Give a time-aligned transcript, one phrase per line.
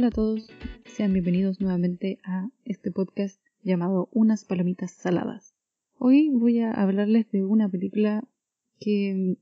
[0.00, 0.48] Hola a todos,
[0.86, 5.54] sean bienvenidos nuevamente a este podcast llamado Unas palomitas saladas.
[5.98, 8.24] Hoy voy a hablarles de una película
[8.78, 9.36] que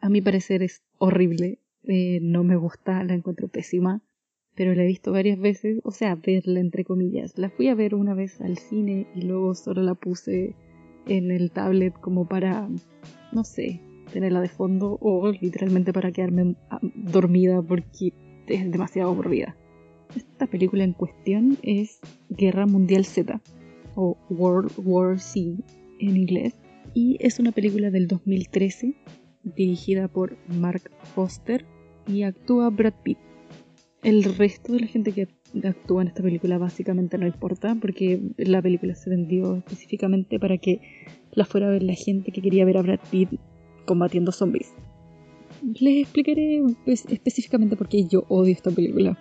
[0.00, 4.02] a mi parecer es horrible, eh, no me gusta, la encuentro pésima,
[4.54, 7.38] pero la he visto varias veces, o sea, verla entre comillas.
[7.38, 10.54] La fui a ver una vez al cine y luego solo la puse
[11.06, 12.68] en el tablet como para,
[13.32, 13.80] no sé,
[14.12, 18.12] tenerla de fondo o literalmente para quedarme ah, dormida porque
[18.48, 19.56] es demasiado aburrida.
[20.16, 23.40] Esta película en cuestión es Guerra Mundial Z
[23.94, 25.62] o World War Z
[26.00, 26.54] en inglés
[26.94, 28.94] y es una película del 2013
[29.42, 31.64] dirigida por Mark Foster
[32.06, 33.18] y actúa Brad Pitt.
[34.02, 35.28] El resto de la gente que
[35.64, 40.80] actúa en esta película básicamente no importa porque la película se vendió específicamente para que
[41.32, 43.30] la fuera a ver la gente que quería ver a Brad Pitt
[43.84, 44.72] combatiendo zombies.
[45.80, 49.18] Les explicaré pues, específicamente por qué yo odio esta película.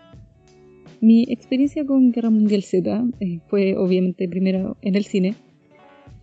[0.99, 5.35] Mi experiencia con Guerra Mundial Z eh, fue obviamente primero en el cine.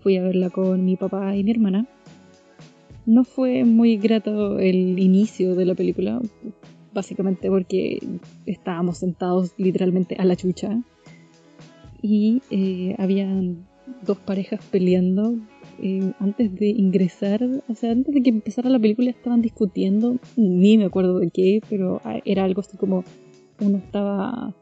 [0.01, 1.87] Fui a verla con mi papá y mi hermana.
[3.07, 6.21] No fue muy grato el inicio de la película,
[6.93, 7.99] básicamente porque
[8.47, 10.83] estábamos sentados literalmente a la chucha
[12.03, 13.67] y eh, habían
[14.05, 15.39] dos parejas peleando
[15.83, 20.79] eh, antes de ingresar, o sea, antes de que empezara la película estaban discutiendo, ni
[20.79, 23.05] me acuerdo de qué, pero ah, era algo así como
[23.61, 24.55] uno estaba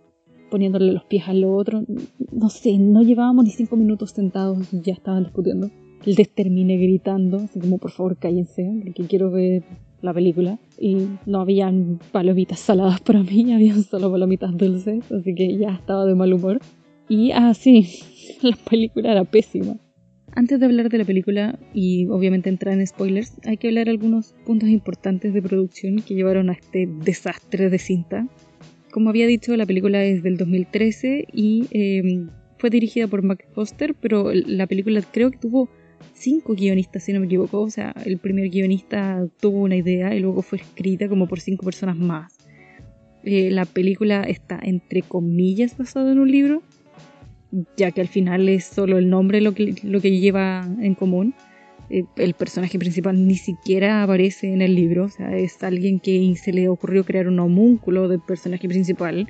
[0.52, 1.82] poniéndole los pies al otro,
[2.30, 5.70] no sé, no llevábamos ni cinco minutos sentados y ya estaban discutiendo.
[6.04, 9.64] Les terminé gritando, así como por favor cállense, porque quiero ver
[10.02, 10.58] la película.
[10.78, 16.04] Y no habían palomitas saladas para mí, habían solo palomitas dulces, así que ya estaba
[16.04, 16.60] de mal humor.
[17.08, 17.88] Y así,
[18.42, 19.76] ah, la película era pésima.
[20.34, 24.34] Antes de hablar de la película y obviamente entrar en spoilers, hay que hablar algunos
[24.44, 28.28] puntos importantes de producción que llevaron a este desastre de cinta.
[28.92, 33.94] Como había dicho, la película es del 2013 y em, fue dirigida por Mac Foster,
[33.98, 35.70] pero la película creo que tuvo
[36.12, 37.62] cinco guionistas, si no me equivoco.
[37.62, 41.64] O sea, el primer guionista tuvo una idea y luego fue escrita como por cinco
[41.64, 42.36] personas más.
[43.24, 46.62] Eh, la película está entre comillas basada en un libro,
[47.78, 51.34] ya que al final es solo el nombre lo que, lo que lleva en común.
[51.90, 56.34] Eh, el personaje principal ni siquiera aparece en el libro, o sea, es alguien que
[56.36, 59.28] se le ocurrió crear un homúnculo del personaje principal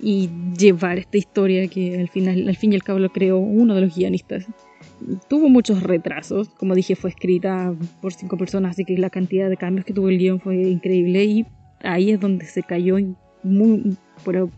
[0.00, 3.74] y llevar esta historia que al final, al fin y al cabo lo creó uno
[3.74, 4.46] de los guionistas.
[5.28, 9.56] Tuvo muchos retrasos, como dije, fue escrita por cinco personas, así que la cantidad de
[9.56, 11.46] cambios que tuvo el guion fue increíble y
[11.82, 12.96] ahí es donde se cayó
[13.42, 14.50] muy, pero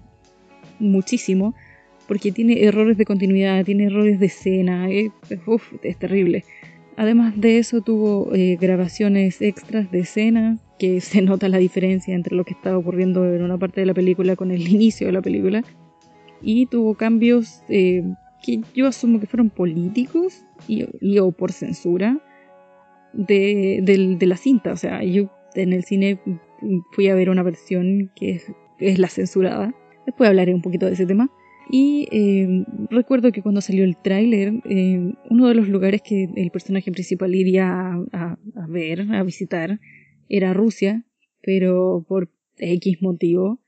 [0.78, 1.54] muchísimo
[2.06, 5.10] porque tiene errores de continuidad, tiene errores de escena, es,
[5.83, 6.44] es terrible.
[6.97, 12.37] Además de eso tuvo eh, grabaciones extras de escena, que se nota la diferencia entre
[12.37, 15.22] lo que estaba ocurriendo en una parte de la película con el inicio de la
[15.22, 15.62] película.
[16.43, 18.03] Y tuvo cambios eh,
[18.43, 20.87] que yo asumo que fueron políticos y,
[21.19, 22.21] o por censura
[23.12, 24.72] de, de, la cinta.
[24.72, 26.21] O sea, yo en el cine
[26.93, 29.75] fui a ver una versión que es, es la censurada.
[30.04, 31.31] Después hablaré un poquito de ese tema.
[31.70, 36.50] Y eh, recuerdo que cuando salió el tráiler, eh, uno de los lugares que el
[36.50, 38.38] personaje principal iría a,
[38.69, 39.80] ver, a visitar,
[40.28, 41.04] era Rusia,
[41.42, 43.60] pero por X motivo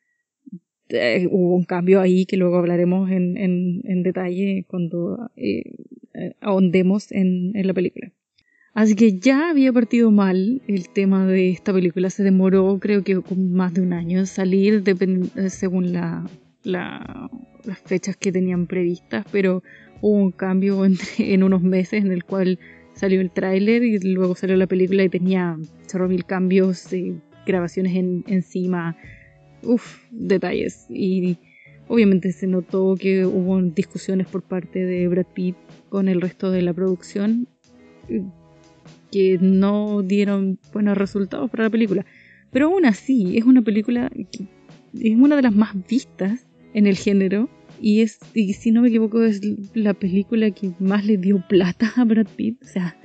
[0.89, 5.31] eh, hubo un cambio ahí que luego hablaremos en, en, detalle cuando
[6.41, 8.13] ahondemos en, en la película.
[8.73, 12.11] Así que ya había partido mal el tema de esta película.
[12.11, 14.85] Se demoró creo que más de un año en salir
[15.49, 16.29] según la,
[16.67, 17.31] la,
[17.65, 19.63] las fechas que tenían previstas, pero
[20.01, 22.59] hubo un cambio entre, en unos meses en el cual
[22.95, 25.57] salió el tráiler y luego salió la película y tenía
[25.87, 28.97] chorro mil cambios, y grabaciones en, encima,
[29.63, 30.87] uff, detalles.
[30.89, 31.39] Y
[31.89, 35.57] obviamente se notó que hubo discusiones por parte de Brad Pitt
[35.89, 37.47] con el resto de la producción
[39.13, 42.05] que no dieron buenos resultados para la película.
[42.51, 44.11] Pero aún así, es una película
[45.01, 46.46] es una de las más vistas
[46.77, 47.49] en el género.
[47.81, 49.41] Y, es, y si no me equivoco, es
[49.75, 52.63] la película que más le dio plata a Brad Pitt.
[52.63, 52.97] O sea,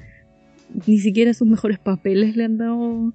[0.85, 3.13] ni siquiera sus mejores papeles le han dado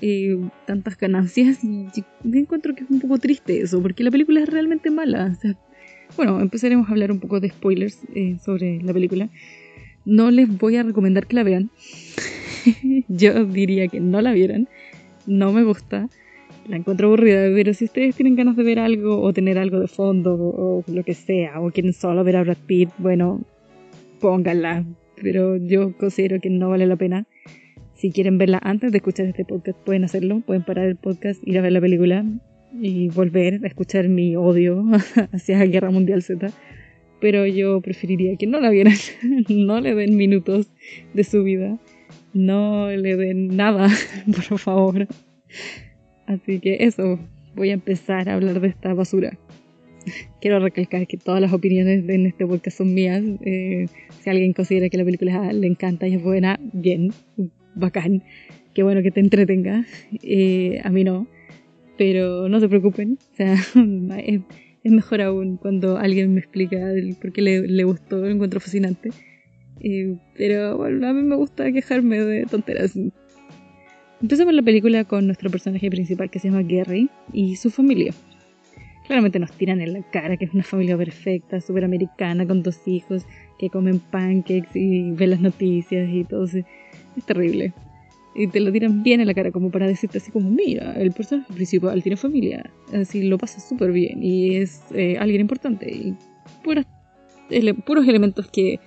[0.00, 1.62] eh, tantas ganancias.
[1.62, 1.86] Y
[2.24, 5.38] me encuentro que es un poco triste eso, porque la película es realmente mala.
[6.16, 9.28] Bueno, empezaremos a hablar un poco de spoilers eh, sobre la película.
[10.06, 11.70] No les voy a recomendar que la vean.
[13.08, 14.66] Yo diría que no la vieran.
[15.26, 16.08] No me gusta
[16.70, 19.88] la encuentro aburrida, pero si ustedes tienen ganas de ver algo o tener algo de
[19.88, 23.42] fondo o, lo que sea, o quieren solo ver a Brad Pitt, bueno,
[24.20, 24.84] pónganla.
[25.20, 27.26] Pero yo considero que no vale la pena.
[27.94, 31.58] Si quieren verla antes de escuchar este podcast, pueden hacerlo, pueden parar el podcast, ir
[31.58, 32.24] a ver la película
[32.80, 34.84] y volver a escuchar mi odio
[35.32, 36.50] hacia Guerra Mundial Z.
[37.20, 38.94] Pero yo preferiría que no la vieran,
[39.48, 40.68] no le den minutos
[41.14, 41.78] de su vida,
[42.32, 43.88] no le den nada,
[44.26, 45.08] por favor.
[46.30, 47.18] Así que eso,
[47.56, 49.36] voy a empezar a hablar de esta basura.
[50.40, 53.22] Quiero recalcar que todas las opiniones en este podcast son mías.
[53.44, 53.86] Eh,
[54.20, 57.12] si alguien considera que la película le encanta y es buena, bien,
[57.74, 58.22] bacán.
[58.74, 59.84] Qué bueno que te entretenga.
[60.22, 61.26] Eh, a mí no.
[61.98, 63.18] Pero no se preocupen.
[63.32, 63.54] O sea,
[64.24, 64.40] es,
[64.84, 66.78] mejor aún cuando alguien me explica
[67.20, 69.10] por qué le, le gustó, lo encuentro fascinante.
[69.80, 72.96] Eh, pero bueno, a mí me gusta quejarme de tonteras.
[74.22, 78.12] Empezamos la película con nuestro personaje principal que se llama Gary y su familia.
[79.06, 82.86] Claramente nos tiran en la cara que es una familia perfecta, súper americana, con dos
[82.86, 83.24] hijos
[83.58, 86.44] que comen pancakes y ven las noticias y todo.
[86.44, 87.72] Es terrible.
[88.34, 91.12] Y te lo tiran bien en la cara como para decirte así como, mira, el
[91.12, 95.90] personaje principal tiene familia, así lo pasa súper bien y es eh, alguien importante.
[95.90, 96.14] Y
[96.62, 98.78] puros elementos que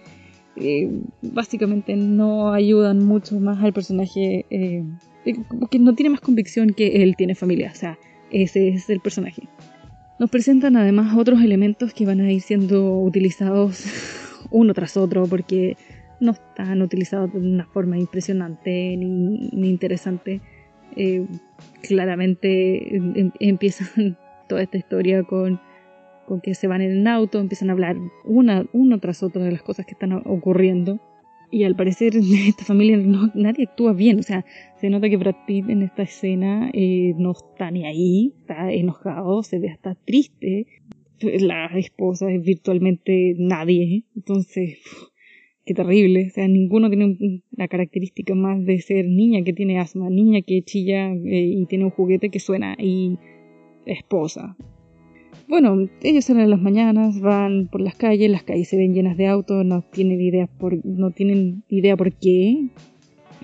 [0.56, 0.92] eh,
[1.24, 4.84] básicamente no ayudan mucho más al personaje, eh,
[5.24, 7.98] que no tiene más convicción que él tiene familia, o sea,
[8.32, 9.44] ese es el personaje.
[10.20, 13.86] Nos presentan además otros elementos que van a ir siendo utilizados
[14.52, 15.76] uno tras otro porque
[16.20, 20.42] no están utilizados de una forma impresionante ni, interesante.
[20.96, 21.26] Eh,
[21.82, 24.18] claramente em, em, empiezan
[24.48, 25.60] toda esta historia con,
[26.28, 29.52] con, que se van en el auto, empiezan a hablar una, uno tras otro de
[29.52, 31.00] las cosas que están ocurriendo.
[31.54, 32.14] Y al parecer
[32.48, 34.44] esta familia no, nadie actúa bien, o sea,
[34.82, 39.44] se nota que Brad Pitt en esta escena eh, no está ni ahí, está enojado,
[39.44, 40.66] se ve hasta triste.
[41.22, 44.80] La esposa es virtualmente nadie, entonces,
[45.66, 50.10] qué terrible, o sea, ninguno tiene la característica más de ser niña que tiene asma,
[50.10, 53.20] niña que chilla eh, y tiene un juguete que suena y
[53.86, 54.58] esposa.
[55.54, 59.18] Bueno, ellos salen en las mañanas, van por las calles, las calles se ven llenas
[59.18, 62.70] de autos, no tienen idea por, no tienen idea por qué.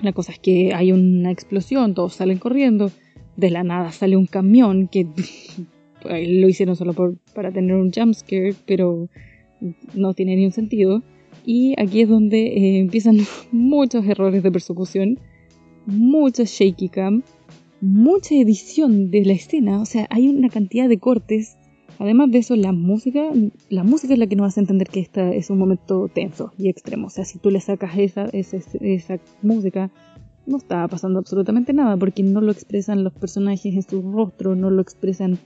[0.02, 2.90] La cosa es que hay una explosión, todos salen corriendo,
[3.38, 5.06] de la nada sale un camión que
[6.04, 6.96] lo hicieron solo
[7.36, 9.08] para tener un jumpscare, pero
[9.94, 11.04] no tiene ni un sentido.
[11.46, 13.20] Y aquí es donde eh, empiezan
[13.52, 15.20] muchos errores de persecución,
[15.86, 17.22] mucha shaky cam,
[17.82, 21.56] mucha edición de la escena, o sea, hay una cantidad de cortes
[22.00, 23.30] Además de eso, la música,
[23.70, 26.70] la música es la que nos hace entender que este es un momento tenso y
[26.70, 27.08] extremo.
[27.08, 29.92] O sea, si tú le sacas esa, esa, esa música,
[30.46, 34.70] no está pasando absolutamente nada, porque no lo expresan los personajes en su rostro, no
[34.70, 35.40] lo expresan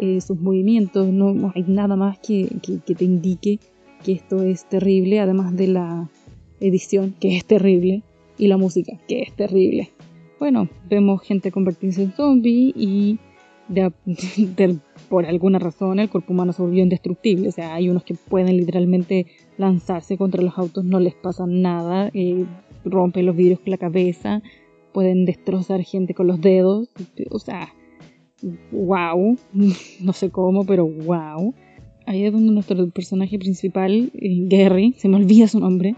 [0.00, 3.60] eh, sus movimientos, no, hay nada más que, que, te indique
[4.02, 6.10] que esto es terrible, además de la
[6.58, 8.02] edición, que es terrible,
[8.36, 9.90] y la música, que es terrible.
[10.40, 13.18] Bueno, vemos gente convertirse en zombie y
[15.08, 17.48] por alguna razón el cuerpo humano se volvió indestructible.
[17.48, 19.26] O sea, hay unos que pueden literalmente
[19.56, 22.44] lanzarse contra los autos, no les pasa nada, eh,
[22.84, 24.42] rompen los vidrios con la cabeza,
[24.92, 26.90] pueden destrozar gente con los dedos.
[27.30, 27.72] O sea,
[28.72, 29.36] wow,
[30.00, 31.54] no sé cómo, pero wow.
[32.06, 35.94] Ahí es donde nuestro personaje principal, eh, Gary, se me olvida su nombre,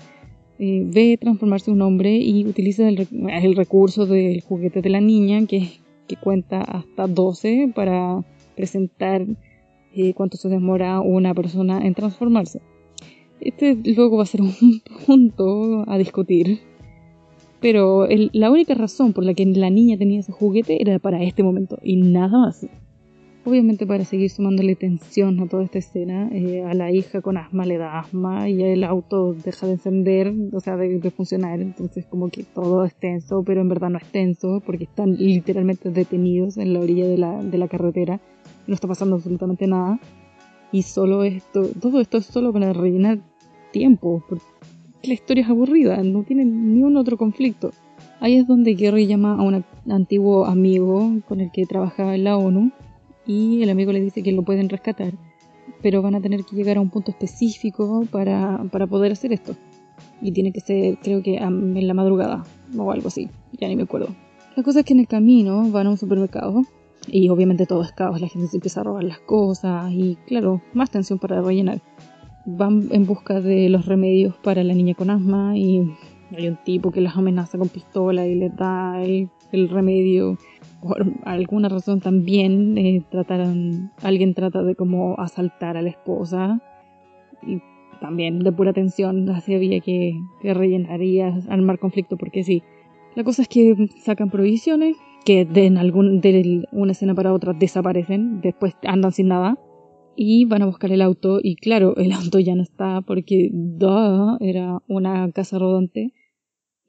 [0.58, 5.70] eh, ve transformarse un hombre y utiliza el recurso del juguete de la niña, que,
[6.06, 8.25] que cuenta hasta 12 para
[8.56, 9.26] presentar
[9.94, 12.61] eh, cuánto se demora una persona en transformarse.
[13.40, 14.52] Este luego va a ser un
[15.06, 16.61] punto a discutir.
[17.61, 21.44] Pero la única razón por la que la niña tenía ese juguete era para este
[21.44, 22.66] momento y nada más.
[23.44, 27.66] Obviamente para seguir sumándole tensión a toda esta escena, eh, a la hija con asma
[27.66, 32.28] le da asma y el auto deja de encender, o sea, de, funcionar, entonces como
[32.28, 36.72] que todo es tenso, pero en verdad no es tenso porque están literalmente detenidos en
[36.72, 38.20] la orilla de la, de la carretera
[38.66, 39.99] no está pasando absolutamente nada.
[40.70, 43.18] Y solo esto, todo esto es solo para rellenar
[43.72, 44.25] tiempo,
[45.02, 47.72] la historia es aburrida, no tiene ni un otro conflicto.
[48.20, 52.37] Ahí es donde Gary llama a un antiguo amigo con el que trabajaba en la
[52.37, 52.70] ONU
[53.32, 55.14] y el amigo le dice que lo pueden rescatar,
[55.82, 59.56] pero van a tener que llegar a un punto específico para, para poder hacer esto.
[60.20, 62.44] Y tiene que ser, creo que en la madrugada
[62.76, 64.08] o algo así, ya ni me acuerdo.
[64.56, 66.62] La cosa es que en el camino van a un supermercado
[67.08, 70.60] y obviamente todo es caos, la gente se empieza a robar las cosas y claro,
[70.74, 71.80] más tensión para rellenar.
[72.44, 75.94] Van en busca de los remedios para la niña con asma y
[76.36, 79.28] hay un tipo que las amenaza con pistola y les da el,
[79.68, 80.38] remedio.
[80.82, 86.60] Por alguna razón también eh, trataron, alguien trata de como asaltar a la esposa
[87.46, 87.60] y
[88.00, 92.62] también de pura tensión así había que, que rellenar y armar conflicto porque sí.
[93.14, 98.40] La cosa es que sacan provisiones que de, algún, de una escena para otra desaparecen,
[98.40, 99.58] después andan sin nada
[100.16, 104.36] y van a buscar el auto y claro, el auto ya no está porque duh,
[104.40, 106.12] era una casa rodante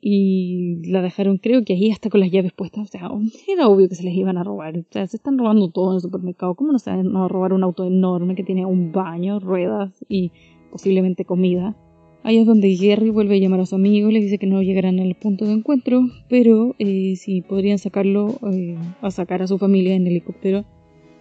[0.05, 3.09] y la dejaron creo que ahí hasta con las llaves puestas, o sea,
[3.47, 5.95] era obvio que se les iban a robar, o sea, se están robando todo en
[5.95, 9.39] el supermercado, ¿cómo no se van a robar un auto enorme que tiene un baño,
[9.39, 10.31] ruedas y
[10.71, 11.77] posiblemente comida?
[12.21, 14.99] Ahí es donde Gary vuelve a llamar a su amigo, le dice que no llegarán
[14.99, 19.95] al punto de encuentro, pero eh, si podrían sacarlo eh, a sacar a su familia
[19.95, 20.65] en helicóptero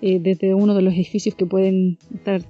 [0.01, 2.41] eh, desde uno de los edificios que pueden estar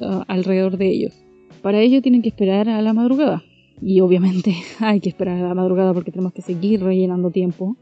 [0.00, 1.14] uh, alrededor de ellos.
[1.62, 3.44] Para ello tienen que esperar a la madrugada.
[3.82, 7.76] Y obviamente hay que esperar a la madrugada porque tenemos que seguir rellenando tiempo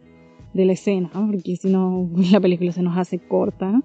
[0.54, 3.82] de la escena, porque si no la película se nos hace corta.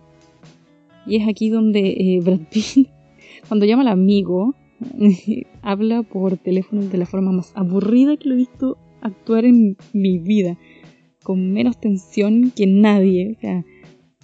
[1.05, 2.88] Y es aquí donde Brad Pitt,
[3.48, 4.55] cuando llama al amigo,
[5.62, 10.17] habla por teléfono de la forma más aburrida que lo he visto actuar en mi
[10.17, 10.58] vida.
[11.24, 13.34] Con menos tensión que nadie.
[13.36, 13.65] O sea,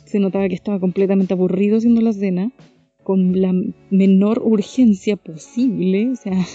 [0.06, 2.52] se notaba que estaba completamente aburrido haciendo la cena.
[3.04, 3.54] Con la
[3.90, 6.12] menor urgencia posible.
[6.12, 6.46] O sea,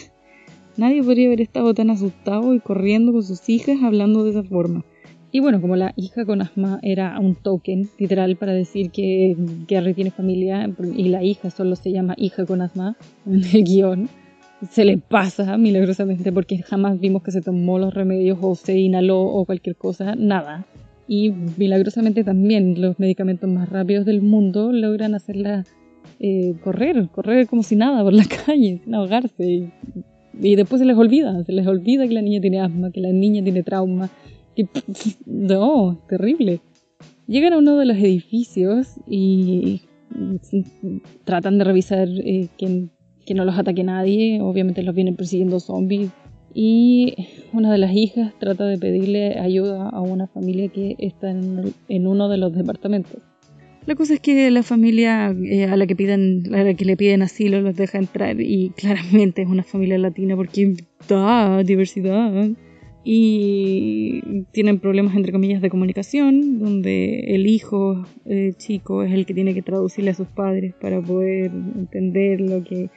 [0.77, 4.85] nadie podría haber estado tan asustado y corriendo con sus hijas hablando de esa forma.
[5.35, 9.35] Y bueno, como la hija con asma era un token, literal, para decir que
[9.67, 14.09] Gary tiene familia y la hija solo se llama hija con asma en el guion,
[14.71, 19.23] se le pasa milagrosamente porque jamás vimos que se tomó los remedios o se inhaló
[19.23, 20.67] o cualquier cosa, nada.
[21.09, 25.65] Y milagrosamente también los medicamentos más rápidos del mundo logran hacerla
[26.21, 29.45] eh, correr, correr como si nada por la calle, sin ahogarse.
[29.45, 29.73] Y,
[30.41, 33.13] y después se les olvida, se les olvida que la niña tiene asma, que la
[33.13, 34.11] niña tiene trauma
[35.27, 36.61] no, terrible.
[37.27, 39.83] Llegan a uno de los edificios y
[41.25, 44.41] tratan de revisar eh, que, no los ataque nadie.
[44.41, 46.11] Obviamente los vienen persiguiendo zombies.
[46.53, 47.15] Y
[47.53, 52.29] una de las hijas trata de pedirle ayuda a una familia que está en, uno
[52.29, 53.21] de los departamentos.
[53.87, 56.97] La cosa es que la familia eh, a la que piden, a la que le
[56.97, 60.75] piden asilo los deja entrar y claramente es una familia latina porque
[61.09, 62.49] da diversidad
[63.05, 69.35] y tienen problemas entre comillas de comunicación, donde el hijo eh, chico es el que
[69.35, 72.89] tiene que traducirle a sus padres para poder entender lo que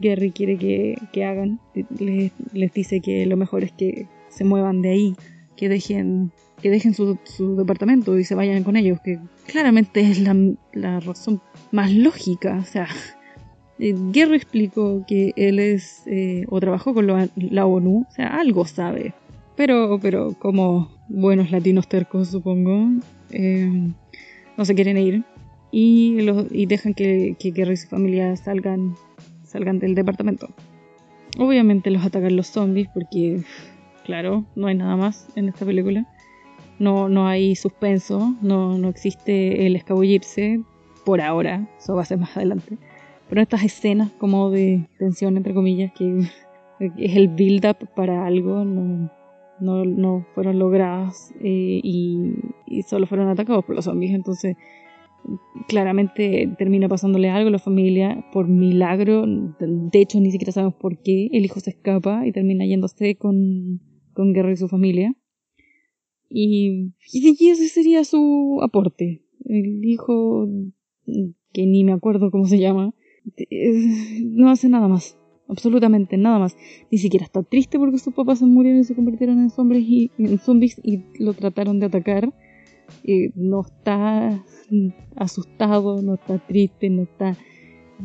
[0.00, 1.58] Gary quiere que, hagan.
[1.98, 5.14] Les, les, dice que lo mejor es que se muevan de ahí,
[5.56, 6.30] que dejen,
[6.62, 7.18] que dejen su,
[7.56, 11.40] departamento y se vayan con ellos, que claramente es la, razón
[11.72, 12.58] más lógica.
[12.60, 12.88] O sea,
[13.78, 18.66] eh, Gary explicó que él es eh, o trabajó con la ONU, o sea, algo
[18.66, 19.14] sabe
[19.58, 22.90] pero, pero como buenos latinos tercos, supongo,
[23.32, 23.90] eh,
[24.56, 25.24] no se quieren ir
[25.72, 26.16] y,
[26.52, 28.94] y dejan que, que Gary y su familia salgan,
[29.42, 30.48] salgan del departamento.
[31.38, 33.42] Obviamente los atacan los zombies porque,
[34.04, 36.06] claro, no hay nada más en esta película.
[36.78, 40.62] No, no hay suspenso, no, no existe el escabullirse
[41.04, 42.78] por ahora, eso va a ser más adelante.
[43.28, 46.20] Pero estas escenas como de tensión, entre comillas, que
[46.80, 49.10] es el build-up para algo, no,
[49.60, 52.34] no, no fueron logradas eh, y,
[52.86, 54.14] solo fueron atacados por los zombies.
[54.14, 54.56] Entonces,
[55.68, 59.24] claramente termina pasándole algo a la familia por milagro.
[59.26, 61.28] De hecho, ni siquiera sabemos por qué.
[61.32, 63.80] El hijo se escapa y termina yéndose con,
[64.14, 65.14] con Guerra y su familia.
[66.30, 69.22] Y, y ese sería su aporte.
[69.44, 70.48] El hijo,
[71.52, 72.94] que ni me acuerdo cómo se llama,
[74.22, 75.18] no hace nada más
[75.48, 76.56] absolutamente nada más.
[76.90, 80.10] Ni siquiera está triste porque sus papás se murieron y se convirtieron en zombies y,
[80.18, 80.38] en
[80.84, 82.32] y lo trataron de atacar.
[83.04, 84.44] Eh, no está
[85.16, 87.36] asustado, no está triste, no está,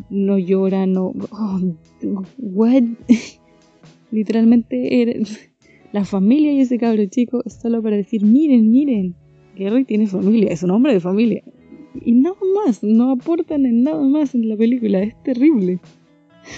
[0.10, 1.60] no llora, no, oh,
[2.38, 2.84] what?
[4.12, 5.22] Literalmente
[5.94, 9.16] la familia y ese cabro chico es solo para decir, miren, miren,
[9.56, 11.44] Gary tiene familia, es un hombre de familia.
[12.04, 12.36] Y nada
[12.66, 15.80] más, no aportan en nada más en la película, es terrible.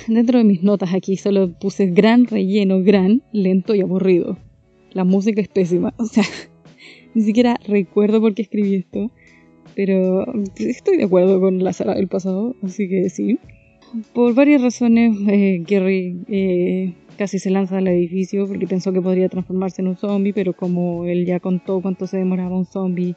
[0.07, 4.37] Dentro de mis notas aquí solo puse gran relleno, gran, lento y aburrido.
[4.93, 6.23] La música es pésima, o sea,
[7.13, 9.11] ni siquiera recuerdo por qué escribí esto,
[9.75, 10.25] pero
[10.55, 13.37] estoy de acuerdo con la sala del pasado, así que sí.
[14.13, 19.29] Por varias razones, eh, Gary eh, casi se lanza al edificio porque pensó que podría
[19.29, 23.15] transformarse en un zombie, pero como él ya contó cuánto se demoraba un zombie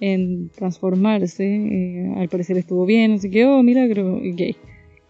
[0.00, 4.56] en transformarse, eh, al parecer estuvo bien, así que, oh, milagro, gay.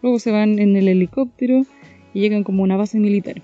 [0.03, 1.65] Luego se van en el helicóptero
[2.13, 3.41] y llegan como a una base militar.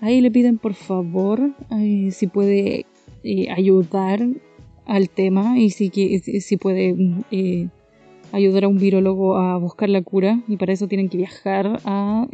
[0.00, 2.86] Ahí le piden por favor eh, si puede
[3.22, 4.26] eh, ayudar
[4.86, 6.96] al tema y si, si puede
[8.32, 12.26] ayudar a un virólogo a buscar la cura y para eso tienen que viajar a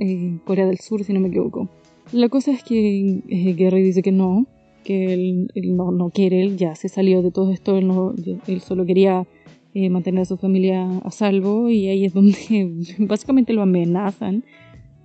[0.44, 1.68] Corea del Sur si no me equivoco.
[2.12, 3.22] La cosa es que
[3.56, 4.46] Gary dice que no
[4.86, 8.14] que él, no, no, quiere, él ya se salió de todo esto, él, no,
[8.46, 9.26] él solo quería
[9.74, 14.44] eh, mantener a su familia a salvo y ahí es donde básicamente lo amenazan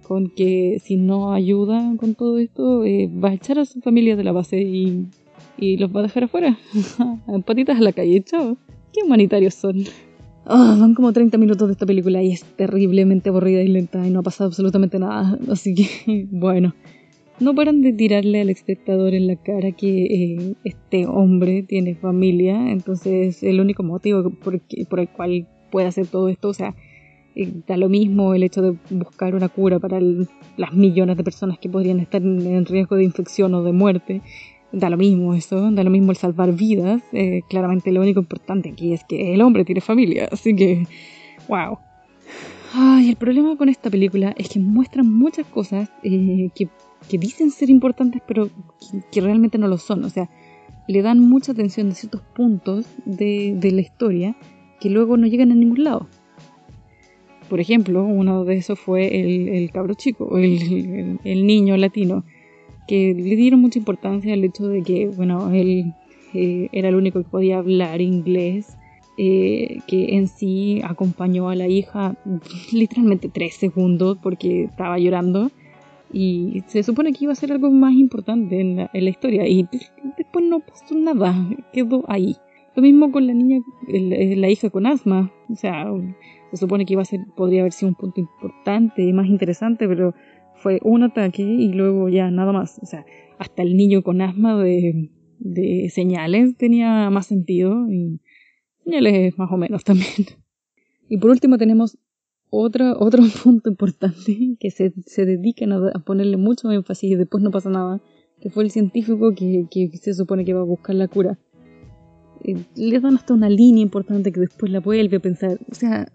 [0.03, 4.15] con que si no ayuda con todo esto eh, va a echar a su familia
[4.15, 5.07] de la base y,
[5.57, 6.59] y los va a dejar afuera,
[7.45, 8.57] patitas a la calle, chao.
[8.93, 9.85] Qué humanitarios son.
[10.45, 14.19] Van como 30 minutos de esta película y es terriblemente aburrida y lenta y no
[14.19, 15.37] ha pasado absolutamente nada.
[15.51, 16.73] Así que, bueno,
[17.39, 22.71] no paran de tirarle al espectador en la cara que eh, este hombre tiene familia.
[22.71, 26.75] Entonces, el único motivo por, por el cual puede hacer todo esto, o sea,
[27.35, 31.59] eh, da lo mismo el hecho de buscar una cura para las millones de personas
[31.59, 34.21] que podrían estar en riesgo de infección o de muerte
[34.71, 37.01] da lo mismo eso, da lo mismo el salvar vidas.
[37.11, 40.87] Eh, claramente lo único importante aquí es que el hombre tiene familia, así que,
[41.47, 41.77] wow.
[42.73, 46.69] Ay, el problema con esta película es que muestra muchas cosas eh, que,
[47.09, 48.49] que, dicen ser importantes, pero
[49.11, 50.05] que, realmente no lo son.
[50.05, 50.29] O sea,
[50.87, 54.37] le dan mucha atención a ciertos puntos de, de la historia
[54.79, 56.07] que luego no llegan a ningún lado.
[57.49, 62.23] Por ejemplo, uno de esos fue el, el cabro chico, el, el, el niño latino
[62.87, 65.93] que le dieron mucha importancia al hecho de que, bueno, él
[66.33, 68.77] eh, era el único que podía hablar inglés,
[69.17, 72.15] eh, que en sí acompañó a la hija
[72.71, 75.51] literalmente tres segundos porque estaba llorando
[76.13, 79.67] y se supone que iba a ser algo más importante en la, historia y
[80.17, 81.35] después no pasó nada,
[81.73, 82.35] quedó ahí.
[82.75, 85.85] Lo mismo con la niña, la hija con asma, o sea,
[86.51, 89.87] se supone que iba a ser, podría haber sido un punto importante y más interesante,
[89.87, 90.13] pero
[90.61, 92.79] fue un ataque y luego ya nada más.
[92.81, 93.05] O sea,
[93.39, 98.19] hasta el niño con asma de, de señales tenía más sentido y
[98.83, 100.27] señales más o menos también.
[101.09, 101.97] Y por último tenemos
[102.49, 107.51] otro, otro punto importante que se, se dedican a, ponerle mucho énfasis y después no
[107.51, 108.01] pasa nada,
[108.39, 111.39] que fue el científico que, que se supone que va a buscar la cura.
[112.43, 115.59] Eh, le dan hasta una línea importante que después la vuelve a pensar.
[115.69, 116.07] O sea,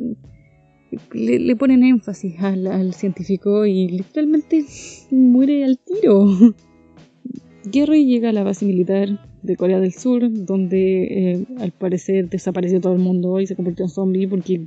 [1.13, 4.65] le, ponen énfasis al, científico y literalmente
[5.11, 6.27] muere al tiro.
[7.73, 12.81] Gary llega a la base militar de Corea del Sur, donde eh, al parecer desapareció
[12.81, 14.67] todo el mundo y se convirtió en zombie porque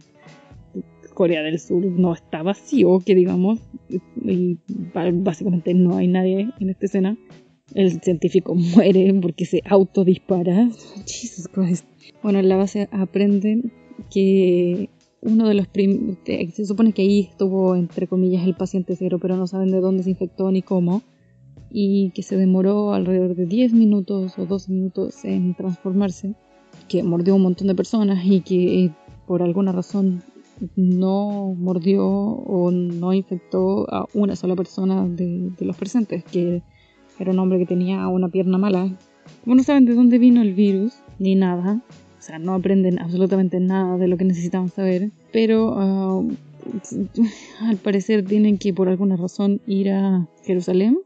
[1.13, 3.59] Corea del Sur no está vacío, que digamos,
[4.23, 4.57] y
[5.13, 7.17] básicamente no hay nadie en esta escena.
[7.75, 10.69] El científico muere porque se autodispara.
[11.05, 11.85] Jesus Christ.
[12.23, 13.73] Bueno, en la base aprenden
[14.09, 14.89] que
[15.21, 19.47] uno de los se supone que ahí estuvo entre comillas el paciente cero, pero no
[19.47, 21.01] saben de dónde se infectó ni cómo,
[21.69, 26.35] y que se demoró alrededor de 10 minutos o 12 minutos en transformarse,
[26.87, 28.95] que mordió un montón de personas y que eh,
[29.27, 30.23] por alguna razón
[30.75, 36.63] no mordió o no infectó a una sola persona de, de los presentes, que
[37.19, 38.97] era un hombre que tenía una pierna mala.
[39.43, 41.81] Como no saben de dónde vino el virus ni nada,
[42.19, 46.21] o sea, no aprenden absolutamente nada de lo que necesitaban saber, pero ah,
[47.61, 50.99] al parecer tienen que por alguna razón ir a Jerusalén.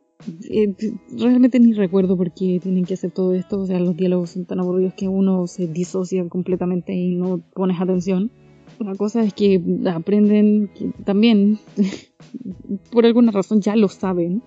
[0.50, 0.74] Eh,
[1.20, 4.46] realmente ni recuerdo por qué tienen que hacer todo esto, o sea, los diálogos son
[4.46, 8.32] tan aburridos que uno se disocia completamente y no pones atención.
[8.80, 10.72] La cosa es que aprenden
[11.04, 11.60] también,
[12.92, 14.42] por alguna razón ya lo saben,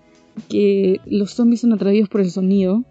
[0.49, 2.85] que los zombies son atraídos por el sonido,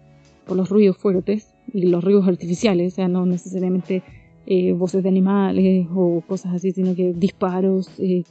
[0.46, 4.02] por los ruidos fuertes, y los ruidos artificiales, o sea, no necesariamente
[4.46, 8.22] eh, voces de animales o cosas así, sino que disparos, eh,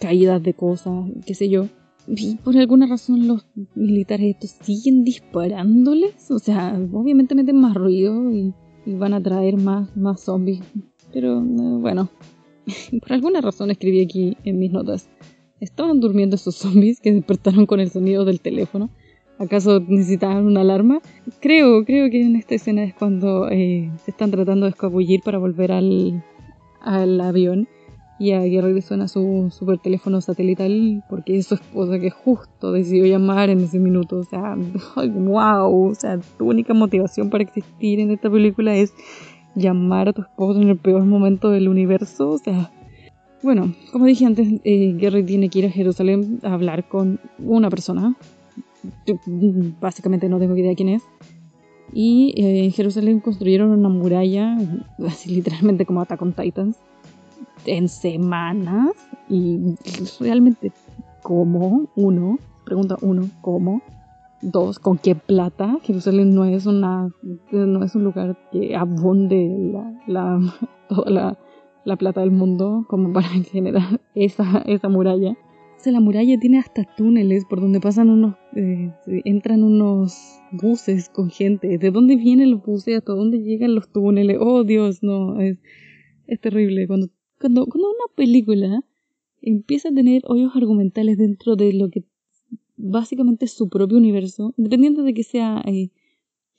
[0.00, 1.66] caídas de cosas, qué sé yo.
[2.08, 8.32] Y por alguna razón los militares estos siguen disparándoles, o sea, obviamente meten más ruido
[8.32, 8.54] y,
[8.86, 10.60] van a traer más, más zombies.
[11.12, 12.08] Pero eh, bueno,
[13.00, 15.08] por alguna razón escribí aquí en mis notas.
[15.60, 18.88] Estaban durmiendo esos zombies que despertaron con el sonido del teléfono.
[19.40, 21.00] ¿Acaso necesitaban una alarma?
[21.40, 25.72] Creo, creo que en esta escena es cuando eh, están tratando de escabullir para volver
[25.72, 26.22] al,
[27.22, 27.66] avión
[28.18, 33.06] y a Guerrero suena su super teléfono satelital porque es su esposa que justo decidió
[33.06, 34.18] llamar en ese minuto.
[34.18, 34.56] O sea,
[34.96, 38.92] wow, o sea, tu única motivación para existir en esta película es
[39.54, 42.28] llamar a tu esposo en el peor momento del universo.
[42.28, 42.70] O sea,
[43.42, 47.70] bueno, como dije antes, eh, Gary tiene que ir a Jerusalén a hablar con una
[47.70, 48.14] persona
[49.80, 51.02] básicamente no tengo idea quién es.
[51.92, 54.56] Y eh, en Jerusalén construyeron una muralla,
[55.06, 56.78] así literalmente como Attack on Titans,
[57.66, 58.90] en semanas.
[59.28, 59.74] Y
[60.20, 60.72] realmente,
[61.22, 61.88] ¿cómo?
[61.96, 63.82] Uno, pregunta uno, ¿cómo?
[64.42, 65.78] Dos, ¿con qué plata?
[65.82, 67.10] Jerusalén no es, una,
[67.52, 70.40] no es un lugar que abunde la,
[70.88, 71.38] toda la,
[71.84, 75.36] la plata del mundo como para generar esa, esa muralla.
[75.86, 78.92] La muralla tiene hasta túneles por donde pasan unos eh,
[79.24, 81.78] entran unos buses con gente.
[81.78, 82.98] ¿De dónde vienen los buses?
[82.98, 84.38] ¿Hasta dónde llegan los túneles?
[84.40, 85.40] Oh, Dios, no.
[85.40, 85.58] Es,
[86.26, 86.86] es terrible.
[86.86, 87.08] Cuando,
[87.40, 88.84] cuando, cuando una película
[89.42, 92.04] empieza a tener hoyos argumentales dentro de lo que
[92.76, 95.90] básicamente es su propio universo, independiente de que sea eh,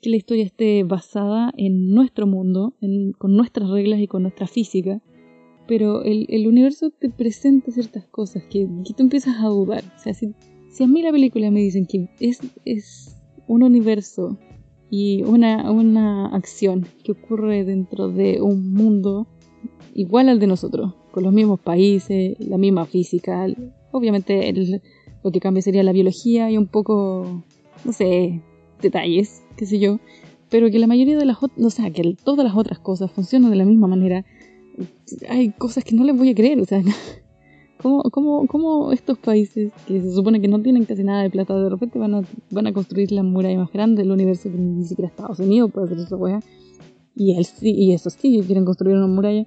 [0.02, 2.76] que la historia esté basada en nuestro mundo,
[3.18, 5.02] con nuestras reglas y con nuestra física,
[5.68, 9.84] pero el, el universo te presenta ciertas cosas que, que tú empiezas a dudar.
[9.96, 10.34] O sea, si,
[10.72, 13.16] si, a mí la película me dicen que es, es
[13.48, 14.38] un universo
[14.90, 19.28] y una, una acción que ocurre dentro de un mundo
[19.94, 23.48] igual al de nosotros, con los mismos países, la misma física,
[23.92, 24.54] obviamente
[25.24, 27.44] lo que cambia sería la biología y un poco,
[27.86, 28.42] no sé,
[28.82, 30.00] detalles, qué sé yo,
[30.50, 33.58] pero que la mayoría de las o sea, que todas las otras cosas funcionan de
[33.58, 34.26] la misma manera,
[35.30, 36.82] hay cosas que no les voy a creer, o sea,
[37.82, 41.56] ¿cómo, cómo, cómo estos países que se supone que no tienen casi nada de plata,
[41.56, 44.86] de repente van a, van a construir la muralla más grande del universo que ni
[44.86, 46.40] siquiera Estados Unidos puede hacer esa wea?
[47.16, 49.46] Y, él, y eso sí, quieren construir una muralla.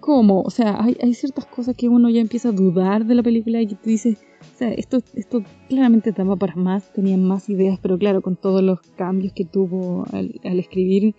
[0.00, 0.42] ¿Cómo?
[0.42, 3.62] O sea, hay, hay ciertas cosas que uno ya empieza a dudar de la película
[3.62, 7.78] y que te dices, o sea, esto, esto claramente estaba para más, tenía más ideas,
[7.80, 11.14] pero claro, con todos los cambios que tuvo al, escribir,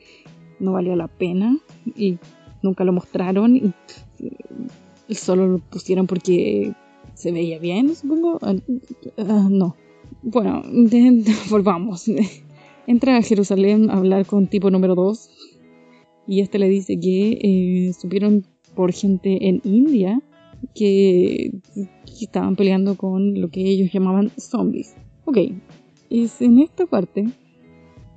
[0.59, 2.17] no valía la pena y
[2.61, 3.73] nunca lo mostraron y,
[5.09, 6.73] solo lo pusieron porque
[7.13, 8.39] se veía bien, supongo.
[8.41, 9.75] Ah, no.
[10.21, 10.63] Bueno,
[11.49, 12.05] volvamos.
[12.87, 15.29] Entra a Jerusalén a hablar con tipo número 2
[16.27, 20.21] y este le dice que eh, supieron por gente en India
[20.75, 21.51] que,
[22.21, 24.95] estaban peleando con lo que ellos llamaban zombies.
[25.25, 25.37] Ok,
[26.09, 27.27] es en esta parte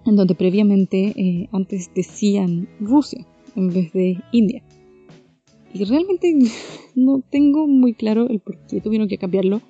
[0.07, 3.27] en donde previamente eh, antes decían Rusia
[3.57, 4.63] en vez de India.
[5.75, 6.35] Y realmente
[6.95, 9.61] no tengo muy claro el por qué tuvieron que cambiarlo,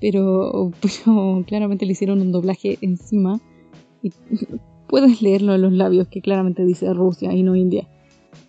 [0.00, 3.40] pero, pero claramente le hicieron un doblaje encima
[4.02, 4.12] y
[4.88, 7.88] puedes leerlo en los labios que claramente dice Rusia y no India.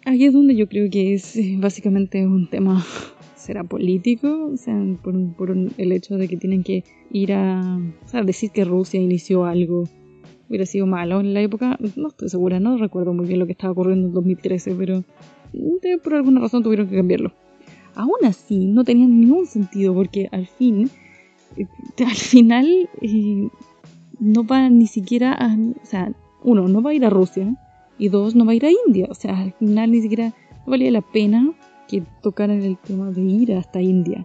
[0.06, 2.84] Ahí es donde yo creo que es eh, básicamente un tema
[3.36, 7.80] será político, o sea, por, por el hecho de que tienen que ir a,
[8.14, 9.86] o decir que Rusia inició algo
[10.48, 13.54] hubiera sido malo en la época, no estoy segura, no recuerdo muy bien lo que
[13.54, 15.04] estaba ocurriendo en 2013, pero
[16.04, 17.34] por alguna razón tuvieron que cambiarlo.
[17.96, 20.90] Aún así, no tenía ningún sentido porque al fin,
[21.58, 21.66] eh,
[22.06, 23.48] al final, eh,
[24.20, 26.12] no va ni siquiera a, o sea,
[26.44, 27.56] uno, no va a ir a Rusia
[27.98, 30.34] y dos, no va a ir a India, o sea, al final ni siquiera
[30.66, 31.54] valía la pena
[31.88, 34.24] que tocaran el tema de ir hasta India.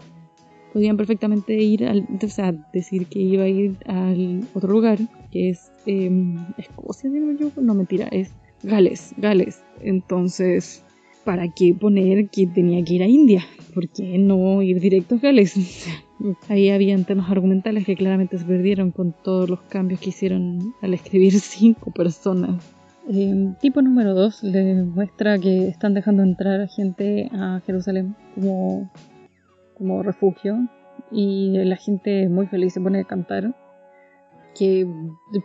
[0.72, 4.98] Podían perfectamente ir al, o sea, decir que iba a ir al otro lugar,
[5.30, 8.30] que es em, Escocia, yo, no mentira, es
[8.62, 9.62] Gales, Gales.
[9.80, 10.84] Entonces,
[11.30, 13.44] ¿para qué poner que tenía que ir a India?
[13.72, 15.86] ¿Por qué no ir directo a Gales?
[16.48, 20.92] Ahí habían temas argumentales que claramente se perdieron con todos los cambios que hicieron al
[20.92, 22.74] escribir cinco personas
[23.08, 28.90] eh, tipo número 2 le muestra que están dejando entrar gente a Jerusalén como,
[29.78, 30.68] como refugio
[31.12, 33.54] y la gente muy feliz se pone a cantar
[34.58, 34.86] que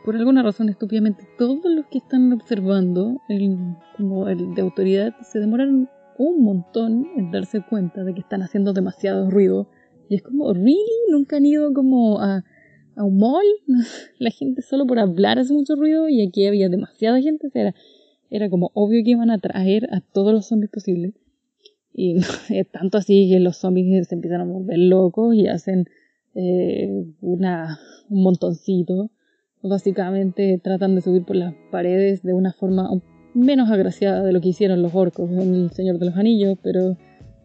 [0.04, 3.22] por alguna razón estúpidamente todos los que están observando
[3.98, 8.74] como el de autoridad se demoran un montón en darse cuenta de que están haciendo
[8.74, 9.70] demasiado ruido
[10.10, 10.78] y es como, ¿really?
[11.12, 12.44] Nunca han ido como a
[12.96, 13.46] a un mall,
[14.20, 17.74] la gente solo por hablar hace mucho ruido y aquí había demasiada gente, era,
[18.30, 21.14] era como obvio que iban a traer a todos los zombies posibles.
[21.94, 22.18] Y
[22.72, 25.86] tanto así que los zombies se empiezan a volver locos y hacen
[26.36, 29.10] eh, una, un montoncito.
[29.62, 32.90] Básicamente tratan de subir por las paredes de una forma
[33.34, 36.98] menos agraciada de lo que hicieron los orcos en El Señor de los Anillos, pero...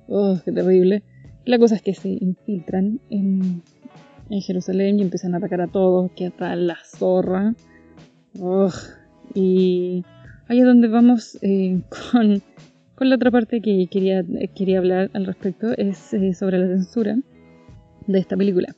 [0.09, 1.03] ¡Oh, qué terrible!
[1.45, 3.63] La cosa es que se infiltran en
[4.31, 7.55] en Jerusalén y empiezan a atacar a todos, que tal la zorra.
[9.35, 10.05] y
[10.49, 12.43] ahí es donde vamos eh, con,
[12.95, 14.25] con, la otra parte que quería,
[14.55, 17.19] quería hablar al respecto, es eh, sobre la censura
[18.07, 18.75] de esta película.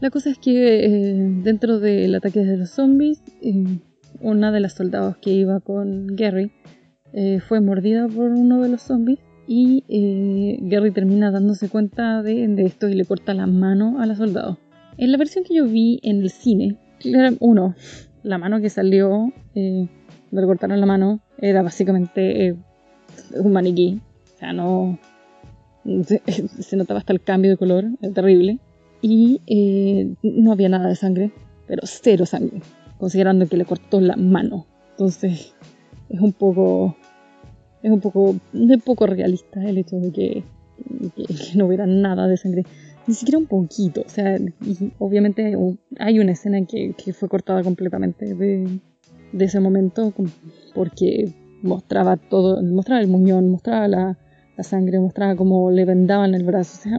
[0.00, 3.22] La cosa es que eh, dentro del ataque de los zombies,
[4.20, 6.52] una de las soldados que iba con Gary
[7.48, 9.82] fue mordida por uno de los zombies y
[10.68, 14.58] Gary termina dándose cuenta de, esto y le corta la mano a la soldado.
[14.98, 16.76] En la versión que yo vi en el cine,
[17.40, 17.74] uno,
[18.22, 19.88] la mano que salió, eh,
[20.30, 22.56] le cortaron la mano, era básicamente eh,
[23.34, 24.00] un maniquí.
[24.34, 24.98] O sea, no.
[26.04, 27.84] Se, notaba hasta el cambio de color,
[28.14, 28.58] terrible.
[29.00, 31.32] Y eh, no había nada de sangre,
[31.66, 32.60] pero cero sangre,
[32.98, 34.66] considerando que le cortó la mano.
[34.90, 35.54] Entonces,
[36.08, 36.96] es un poco.
[37.82, 38.36] Es un poco.
[38.52, 40.44] de poco realista el hecho de que,
[41.54, 42.64] no hubiera nada de sangre
[43.08, 44.02] ni siquiera un poquito.
[44.06, 44.36] O sea,
[44.98, 45.56] obviamente
[45.98, 48.80] hay una escena que, fue cortada completamente de,
[49.32, 50.12] de, ese momento
[50.74, 51.32] porque
[51.62, 54.18] mostraba todo, mostraba el muñón, mostraba la,
[54.58, 56.78] la sangre, mostraba cómo le vendaban el brazo.
[56.78, 56.98] O sea,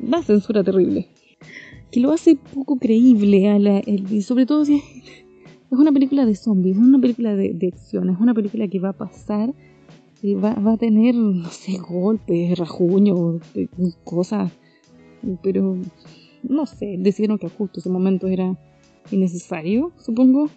[0.00, 1.08] una censura terrible.
[1.90, 4.82] Que lo hace poco creíble a la, y sobre todo si es,
[5.70, 8.90] una película de zombies, es una película de, de acción, es una película que va
[8.90, 9.54] a pasar
[10.22, 13.40] y va, va a tener, no sé, golpes, rajuños,
[14.04, 14.52] cosas
[15.42, 15.76] pero
[16.42, 18.58] no sé, decidieron que justo ese momento era
[19.10, 20.48] innecesario, supongo.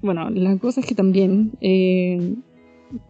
[0.00, 2.34] Bueno, la cosa es que también, eh,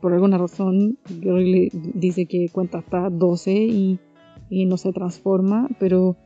[0.01, 3.98] por alguna razón, Gary dice que cuenta hasta 12 y,
[4.52, 6.16] y, no se transforma, pero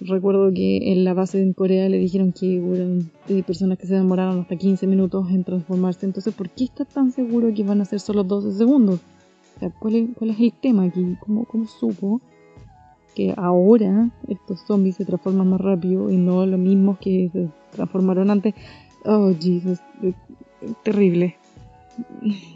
[0.00, 4.40] recuerdo que en la base en Corea le dijeron que hubo personas que se demoraron
[4.40, 8.00] hasta 15 minutos en transformarse, entonces ¿por qué está tan seguro que van a ser
[8.00, 9.00] solo 12 segundos?
[9.56, 11.16] O sea, ¿cuál es, cuál es el tema aquí?
[11.20, 12.20] ¿Cómo, cómo supo?
[13.14, 18.30] que ahora estos zombies se transforman más rápido y no lo mismo que se transformaron
[18.30, 18.54] antes.
[19.04, 19.80] Oh, Jesus,
[20.82, 21.36] terrible.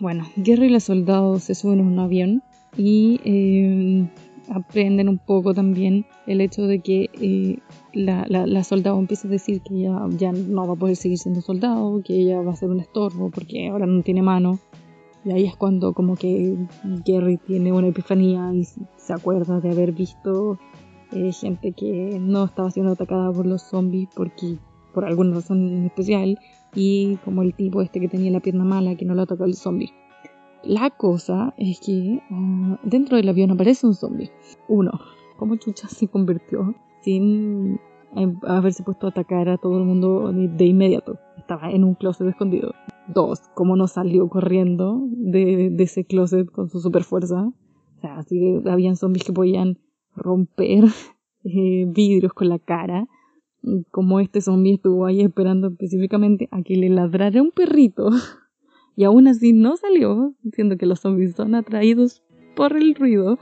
[0.01, 2.43] Bueno, Guerra y los soldados se suben a un avión
[2.77, 4.09] y eh,
[4.49, 7.59] aprenden un poco también el hecho de que eh,
[7.93, 11.41] la, la, soldado empieza a decir que ya, ya no va a poder seguir siendo
[11.41, 14.59] soldado, que ella va a ser un estorbo porque ahora no tiene mano.
[15.25, 16.57] Y ahí es cuando como que
[17.05, 20.59] Gary tiene una epifanía y se acuerda de haber visto
[21.13, 24.57] eh, gente que no estaba siendo atacada por los zombies porque
[24.95, 26.39] por alguna razón especial
[26.75, 29.55] y como el tipo este que tenía la pierna mala que no lo atacó el
[29.55, 29.93] zombie.
[30.67, 34.33] La cosa es que ah, dentro del avión aparece un zombie.
[34.69, 34.91] Uno,
[35.37, 37.79] ¿cómo chucha se convirtió sin
[38.43, 41.21] haberse puesto a atacar a todo el mundo de inmediato?
[41.39, 42.75] Estaba en un closet escondido.
[43.07, 47.47] Dos, cómo no salió corriendo de, ese closet con su super fuerza.
[47.99, 49.79] O sea, así habían zombies que podían
[50.17, 50.85] romper
[51.45, 53.07] eh, vidrios con la cara.
[53.93, 58.11] Como este zombie estuvo ahí esperando específicamente a que le ladrara un perrito.
[58.97, 62.23] Y aún así no salió, diciendo que los zombies son atraídos
[62.55, 63.39] por el ruido.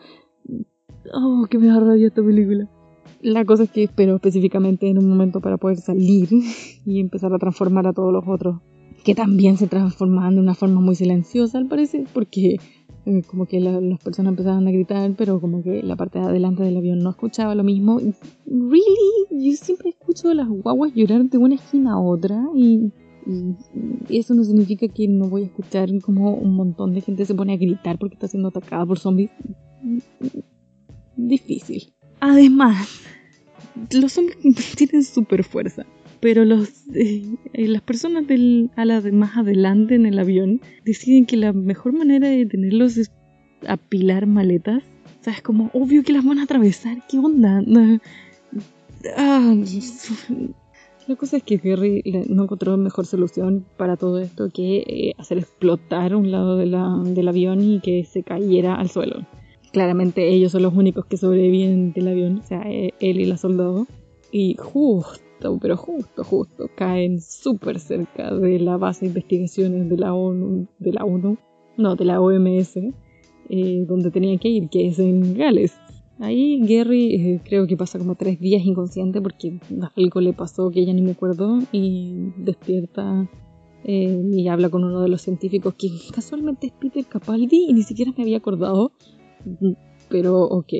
[1.13, 2.69] Oh, que me da rabia esta película.
[3.21, 6.29] La cosa es que espero específicamente en un momento para poder salir
[6.85, 8.61] y empezar a transformar a todos los otros
[9.05, 12.57] que también se transformaban de una forma muy silenciosa al parecer, porque
[13.07, 16.63] eh, como que las personas empezaban a gritar, pero como que la parte de adelante
[16.63, 18.01] del avión no escuchaba lo mismo.
[18.47, 22.91] Really, yo siempre escucho a las guaguas llorar de una esquina a otra y,
[23.27, 27.35] y, eso no significa que no voy a escuchar como un montón de gente se
[27.35, 29.31] pone a gritar porque está siendo atacada por zombies.
[31.17, 31.93] Difícil.
[32.21, 33.01] Además,
[33.93, 34.39] los zombies
[34.77, 35.87] tienen super fuerza
[36.25, 40.63] pero los, eh, eh, las personas del, a la de más adelante en el avión
[40.83, 43.13] deciden que la mejor manera de tenerlos es
[43.69, 44.83] apilar maletas.
[45.21, 47.03] O sea, es como obvio que las van a atravesar.
[47.11, 47.63] ¿Qué onda?
[49.19, 49.55] Ah,
[51.07, 55.39] la cosa es que Harry no encontró mejor solución para todo esto que eh, hacer
[55.39, 59.27] explotar un lado de la, del avión y que se cayera al suelo.
[59.73, 63.87] Claramente ellos son los únicos que sobreviven del avión, o sea, él y la soldado.
[64.31, 65.25] Y justo
[65.61, 70.93] pero justo, justo, caen súper cerca de la base de investigaciones de la ONU, de
[70.93, 71.37] la ONU,
[71.77, 72.77] no, de la OMS,
[73.49, 75.77] eh, donde tenían que ir, que es en Gales.
[76.21, 79.59] Ahí Gary eh, creo que pasa como tres días inconsciente porque
[79.97, 83.29] algo le pasó que ya ni me acuerdo y despierta
[83.85, 87.83] eh, y habla con uno de los científicos que casualmente es Peter Capaldi y ni
[87.83, 88.93] siquiera me había acordado,
[90.09, 90.73] pero ok.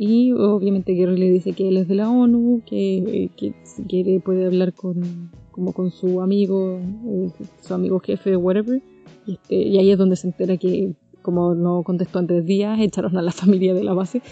[0.00, 4.20] Y obviamente Gary le dice que él es de la ONU, que, que si quiere
[4.20, 8.80] puede hablar con, como con su amigo, eh, su amigo jefe, whatever.
[9.26, 10.94] Y, este, y ahí es donde se entera que,
[11.28, 14.22] como no contestó en tres días, echaron a la familia de la base.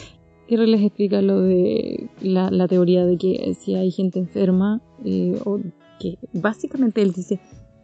[0.49, 5.39] Gary les explica lo de la, la teoría de que si hay gente enferma, eh,
[5.45, 5.61] o
[6.01, 7.39] que básicamente él dice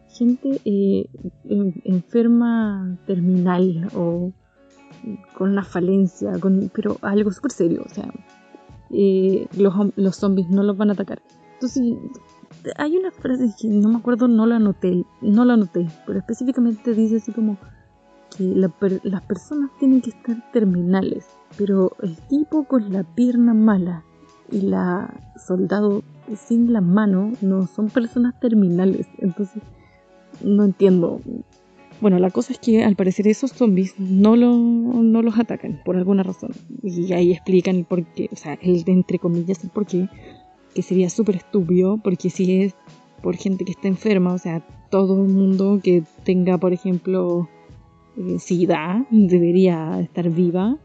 [0.09, 1.05] gente eh,
[1.83, 4.31] enferma terminal o
[5.37, 8.11] con una falencia, con, pero algo súper serio, o sea,
[8.89, 11.21] eh, los, los zombies no los van a atacar.
[11.53, 11.83] Entonces,
[12.77, 16.95] hay una frase que no me acuerdo, no la anoté, no la anoté, pero específicamente
[16.95, 17.59] dice así como
[18.35, 18.43] que
[19.03, 21.25] las personas tienen que estar terminales,
[21.57, 24.03] pero el tipo con la pierna mala
[24.51, 26.03] y la soldado
[26.35, 29.61] sin la mano no son personas terminales, entonces
[30.41, 31.19] no entiendo
[32.03, 35.95] bueno, la cosa es que al parecer esos zombies no, lo, no los atacan por
[35.95, 36.51] alguna razón.
[36.81, 40.09] Y ahí explican el por qué, o sea, el de entre comillas el por qué,
[40.75, 42.75] que sería súper estúpido, porque si es
[43.21, 47.47] por gente que está enferma, o sea, todo el mundo que tenga, por ejemplo,
[48.17, 50.77] eh, SIDA debería estar viva.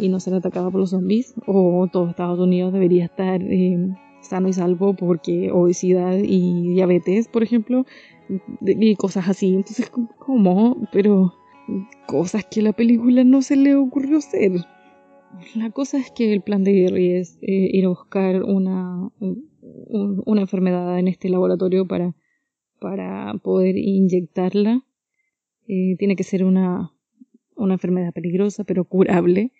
[0.00, 4.48] y no ser atacada por los zombies, o todo Estados Unidos debería estar eh, sano
[4.48, 7.84] y salvo porque obesidad y diabetes, por ejemplo,
[8.60, 9.54] y cosas así.
[9.56, 10.76] Entonces, ¿cómo?
[10.92, 11.34] Pero
[12.06, 14.52] cosas que a la película no se le ocurrió hacer.
[15.54, 19.10] La cosa es que el plan de Gary es eh, ir a buscar una,
[19.90, 22.14] una enfermedad en este laboratorio para,
[22.80, 24.84] para poder inyectarla.
[25.68, 26.92] Eh, tiene que ser una,
[27.54, 29.52] una enfermedad peligrosa pero curable.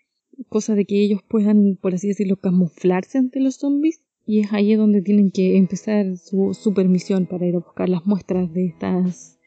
[0.48, 4.02] Cosa de que ellos puedan, por así decirlo, camuflarse ante los zombies.
[4.26, 8.04] Y es ahí donde tienen que empezar su, su permisión para ir a buscar las
[8.06, 9.38] muestras de estas,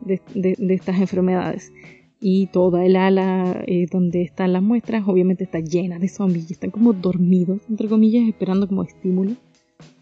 [0.00, 1.72] de, de estas enfermedades
[2.20, 6.54] y toda el ala eh, donde están las muestras obviamente está llena de zombies y
[6.54, 9.32] están como dormidos, entre comillas, esperando como estímulo.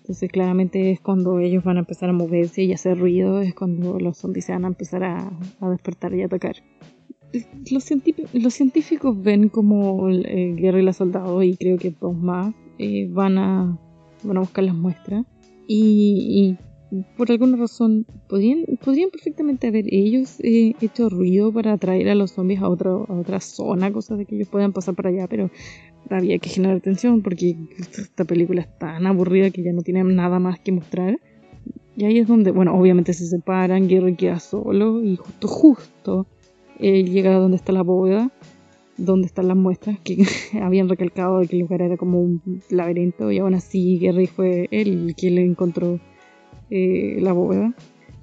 [0.05, 3.99] Entonces claramente es cuando ellos van a empezar a moverse y hacer ruido, es cuando
[3.99, 5.33] los zombies se van a empezar a,
[5.71, 6.57] despertar y atacar.
[7.71, 7.90] Los,
[8.35, 13.09] los, científicos ven como el, Guerra y la Soldado y creo que dos más eh,
[13.11, 13.79] van, a,
[14.23, 15.25] van a buscar las muestras
[15.67, 16.59] y
[17.16, 18.64] por alguna razón, podrían,
[19.11, 23.40] perfectamente haber ellos eh, hecho ruido para atraer a los zombies a, otro, a otra
[23.40, 25.51] zona, cosas de que ellos puedan pasar para allá, pero
[26.11, 30.38] había que generar atención porque esta película es tan aburrida que ya no tiene nada
[30.38, 31.18] más que mostrar.
[31.97, 36.27] Y ahí es donde, bueno, obviamente se separan, Gary queda solo y justo, justo,
[36.79, 38.33] él llega a donde está la bóveda,
[38.97, 40.25] donde están las muestras, que
[40.62, 44.68] habían recalcado de que el lugar era como un laberinto y aún así Gary fue
[44.70, 46.01] él quien le encontró
[46.70, 47.74] eh, la bóveda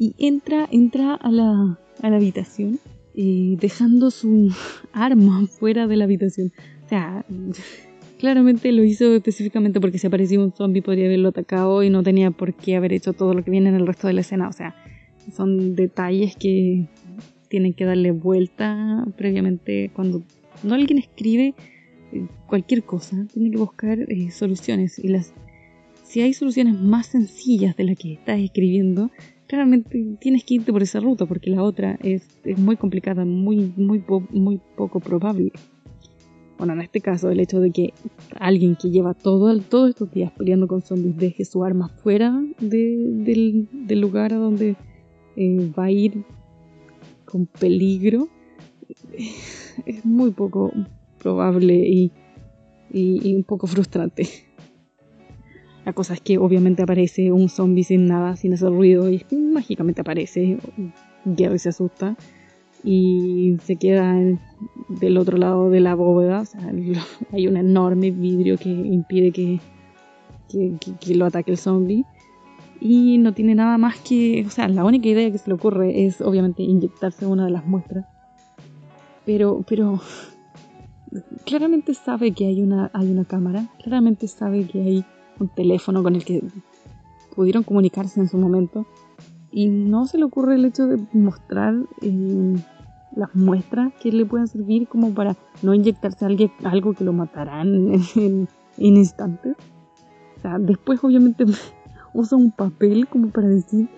[0.02, 2.80] y entra, entra a la, a la habitación
[3.14, 4.52] eh, dejando su
[4.94, 6.52] arma fuera de la habitación.
[6.86, 7.26] O sea,
[8.20, 12.32] claramente lo hizo específicamente porque si aparecía un zombie podría haberlo atacado y no tenía
[12.32, 14.48] por qué haber hecho todo lo que viene en el resto de la escena.
[14.48, 14.76] O sea,
[15.36, 16.88] son detalles que
[17.48, 20.24] tienen que darle vuelta previamente cuando
[20.64, 21.54] no alguien escribe
[22.12, 24.00] eh, cualquier cosa, tiene que buscar
[24.32, 25.34] soluciones y las
[26.12, 29.12] si hay soluciones más sencillas de las que estás escribiendo,
[29.48, 34.04] claramente tienes que irte por esa ruta porque la otra es, muy complicada, muy, muy,
[34.32, 35.54] muy poco probable.
[36.58, 37.94] Bueno, en este caso, el hecho de que
[38.38, 43.70] alguien que lleva todo, todos estos días peleando con zombies deje su arma fuera del,
[43.90, 44.76] lugar a donde
[45.38, 46.26] eh, va a ir
[47.24, 48.28] con peligro
[49.86, 50.74] es muy poco
[51.20, 52.12] probable
[52.94, 54.28] y un poco frustrante.
[55.86, 60.02] La cosa es que obviamente aparece un zombie sin nada, sin hacer ruido, y mágicamente
[60.02, 60.58] aparece.
[61.26, 62.16] Gary se asusta
[62.84, 64.16] y se queda
[64.90, 66.42] del otro lado de la bóveda.
[66.42, 66.72] O sea,
[67.32, 69.60] hay un enorme vidrio que impide que,
[70.50, 72.06] que, lo ataque el zombie.
[72.80, 74.44] Y no tiene nada más que.
[74.46, 77.66] O sea, la única idea que se le ocurre es obviamente inyectarse una de las
[77.66, 78.06] muestras.
[79.26, 80.00] Pero, pero.
[81.46, 83.68] Claramente sabe que hay una, hay una cámara.
[83.84, 85.06] Claramente sabe que hay
[85.42, 86.44] un teléfono con el que
[87.36, 88.86] pudieron comunicarse en su momento.
[89.52, 92.56] Y no se le ocurre el hecho de mostrar eh,
[93.16, 97.12] las muestras que le puedan servir como para no inyectarse a alguien, algo que lo
[97.12, 99.58] matarán en, instantes.
[100.38, 101.46] O sea, después obviamente
[102.14, 103.90] usa un papel como para decir,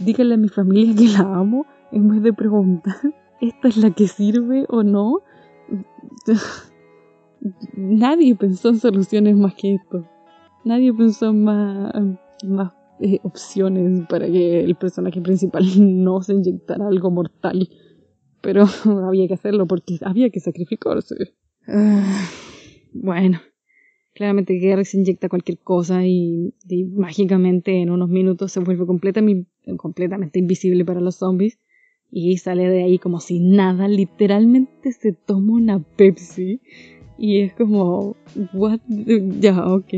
[0.00, 2.96] dígale a mi familia que la amo, en vez de preguntar,
[3.40, 5.20] ¿esta es la que sirve o no?
[7.74, 10.04] Nadie pensó en soluciones más que esto
[10.64, 11.92] nadie pensó más,
[12.44, 15.64] más eh, opciones para que el personaje principal
[16.04, 17.68] no se inyectara algo mortal.
[18.40, 18.64] Pero
[19.06, 21.14] había que hacerlo porque había que sacrificarse.
[21.66, 22.28] Ah,
[22.92, 23.40] bueno,
[24.14, 26.54] claramente Gary se inyecta cualquier cosa y,
[26.92, 31.58] mágicamente en unos minutos se vuelve completamente, completamente invisible para los zombies
[32.10, 36.60] y sale de ahí como si nada, literalmente se toma una Pepsi
[37.16, 38.16] y es como,
[38.52, 38.80] what,
[39.40, 39.94] ya, ok,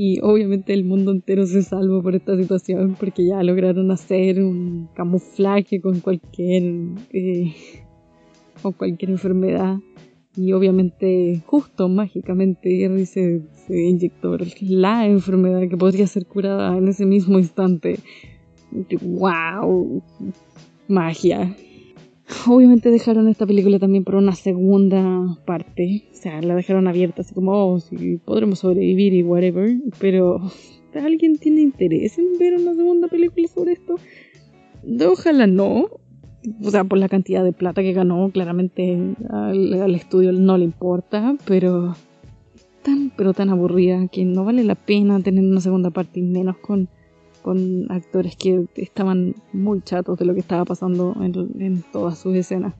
[0.00, 4.88] y obviamente el mundo entero se salva por esta situación porque ya lograron hacer un
[4.94, 6.62] camuflaje con cualquier
[7.12, 7.52] eh,
[8.62, 9.78] con cualquier enfermedad.
[10.36, 16.86] Y obviamente justo mágicamente Gary se, se, inyectó la enfermedad que podría ser curada en
[16.86, 17.98] ese mismo instante.
[19.02, 20.00] Wow
[20.86, 21.56] magia
[22.46, 26.04] Obviamente dejaron esta película también por una segunda parte.
[26.12, 29.76] O sea, la dejaron abierta, así como, oh, sí, podremos sobrevivir y whatever.
[29.98, 30.40] Pero,
[30.94, 33.96] ¿alguien tiene interés en ver una segunda película sobre esto?
[35.06, 35.88] Ojalá no.
[36.62, 40.64] O sea, por la cantidad de plata que ganó, claramente al, al estudio no le
[40.64, 41.94] importa, pero
[42.82, 46.56] tan, pero tan aburrida que no vale la pena tener una segunda parte y menos
[46.58, 46.88] con
[47.48, 52.74] con actores que estaban muy chatos de lo que estaba pasando en, todas sus escenas.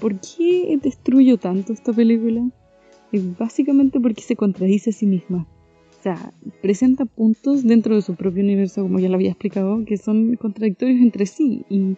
[0.00, 2.48] ¿Por qué destruyo tanto esta película?
[3.10, 5.48] Es básicamente porque se contradice a sí misma.
[5.98, 6.32] O sea,
[6.62, 11.00] presenta puntos dentro de su propio universo, como ya lo había explicado, que son contradictorios
[11.00, 11.64] entre sí.
[11.68, 11.96] Y,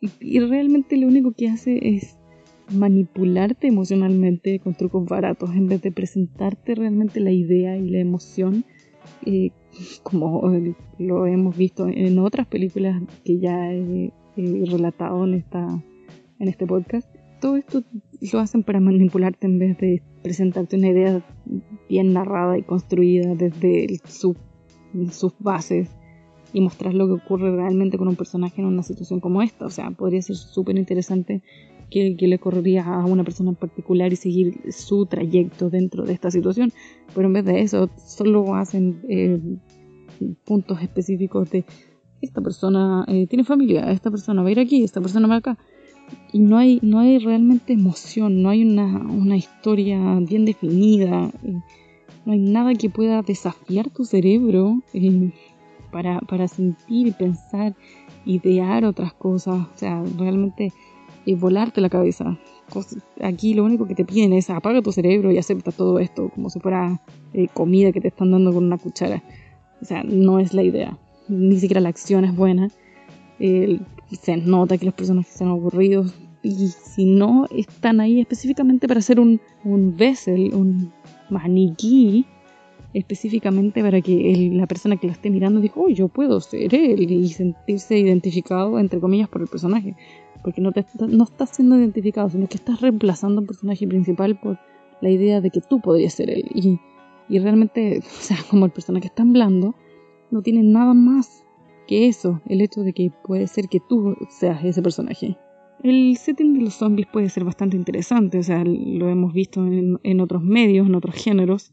[0.00, 2.16] y, realmente lo único que hace es
[2.72, 8.64] manipularte emocionalmente con trucos baratos en vez de presentarte realmente la idea y la emoción
[9.26, 9.50] eh,
[10.02, 10.42] como
[10.98, 15.82] lo hemos visto en otras películas que ya he, relatado en, esta,
[16.38, 17.08] en este podcast,
[17.40, 17.82] todo esto
[18.32, 21.22] lo hacen para manipularte en vez de presentarte una idea
[21.88, 25.90] bien narrada y construida desde sus bases
[26.52, 29.66] y mostrar lo que ocurre realmente con un personaje en una situación como esta.
[29.66, 31.42] O sea, podría ser súper interesante
[31.90, 36.30] que, le ocurriría a una persona en particular y seguir su trayecto dentro de esta
[36.30, 36.72] situación.
[37.14, 39.40] Pero en vez de eso, solo hacen eh,
[40.44, 41.64] puntos específicos de
[42.20, 45.58] esta persona eh, tiene familia, esta persona va a ir aquí, esta persona va acá.
[46.32, 51.60] Y no hay, no hay realmente emoción, no hay una, historia bien definida, eh,
[52.24, 55.32] no hay nada que pueda desafiar tu cerebro eh,
[55.92, 57.74] para, para sentir, pensar,
[58.24, 59.68] idear otras cosas.
[59.72, 60.72] O sea, realmente
[61.26, 62.38] volarte la cabeza.
[63.22, 66.50] Aquí lo único que te piden es apaga tu cerebro y acepta todo esto como
[66.50, 67.00] si fuera
[67.54, 69.22] comida que te están dando con una cuchara.
[69.80, 70.98] O sea, no es la idea.
[71.28, 72.70] Ni siquiera la acción es buena.
[73.38, 76.14] se nota que los personajes están aburridos.
[76.42, 80.90] Y si no, están ahí específicamente para hacer un, un vessel, un
[81.28, 82.24] maniquí,
[82.94, 87.10] específicamente para que la persona que lo esté mirando diga, oh, yo puedo ser él
[87.10, 89.94] y sentirse identificado, entre comillas, por el personaje.
[90.42, 94.58] Porque no, te, no estás siendo identificado, sino que estás reemplazando al personaje principal por
[95.00, 96.44] la idea de que tú podrías ser él.
[96.54, 96.78] Y
[97.30, 99.74] y realmente, o sea, como el personaje es tan blando,
[100.30, 101.44] no tiene nada más
[101.86, 105.38] que eso, el hecho de que puede ser que tú seas ese personaje.
[105.82, 110.20] El setting de los zombies puede ser bastante interesante, o sea, lo hemos visto en,
[110.20, 111.72] otros medios, en otros géneros,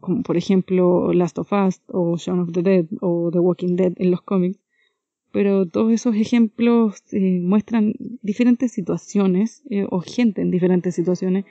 [0.00, 3.92] como por ejemplo Last of Us o Shaun of the Dead o The Walking Dead
[3.96, 4.58] en los cómics.
[5.34, 11.44] Pero todos esos ejemplos eh, muestran diferentes situaciones eh, o gente en diferentes situaciones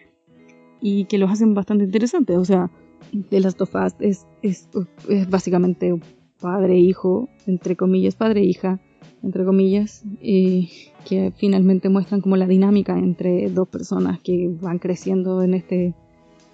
[0.80, 2.38] y que los hacen bastante interesantes.
[2.38, 2.72] O sea,
[3.12, 4.70] de las of es, es,
[5.10, 6.00] es básicamente
[6.40, 8.80] padre-hijo, entre comillas, padre-hija,
[9.22, 15.56] entre comillas, que finalmente muestran como la dinámica entre dos personas que van creciendo en
[15.56, 15.94] este,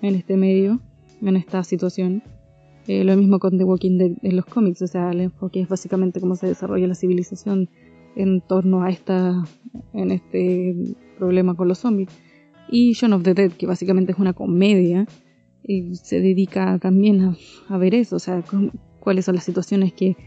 [0.01, 0.79] en este medio,
[1.21, 2.23] en esta situación.
[2.89, 5.69] Eh, lo mismo con The Walking Dead en los cómics, o sea, el enfoque es
[5.69, 7.69] básicamente cómo se desarrolla la civilización
[8.15, 9.43] en torno a esta,
[9.93, 12.09] en este problema con los zombies.
[12.67, 15.05] Y Shaun of the Dead, que básicamente es una comedia,
[15.91, 17.35] se dedica también
[17.67, 18.43] a, ver eso, o sea,
[18.99, 20.17] cuáles son las situaciones que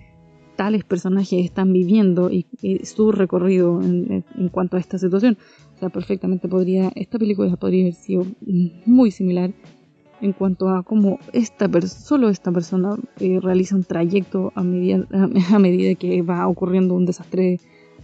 [0.55, 2.47] tales personajes están viviendo y,
[2.85, 5.37] su recorrido en, cuanto a esta situación.
[5.75, 8.25] O sea, perfectamente podría, esta película podría haber sido
[8.87, 9.53] muy similar
[10.23, 15.05] en cuanto a cómo esta solo esta persona eh, realiza un trayecto a medida,
[15.53, 17.59] a medida que va ocurriendo un desastre